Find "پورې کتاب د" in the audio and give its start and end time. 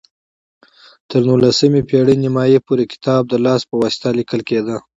2.67-3.33